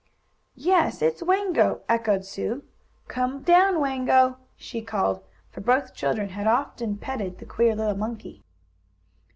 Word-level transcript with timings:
"Yes, 0.55 1.03
it's 1.03 1.21
Wango!" 1.21 1.81
echoed 1.87 2.25
Sue. 2.25 2.63
"Come 3.07 3.43
down, 3.43 3.79
Wango!" 3.79 4.37
she 4.57 4.81
called, 4.81 5.21
for 5.51 5.61
both 5.61 5.93
children 5.93 6.29
had 6.29 6.47
often 6.47 6.97
petted 6.97 7.37
the 7.37 7.45
queer 7.45 7.75
little 7.75 7.95
monkey. 7.95 8.41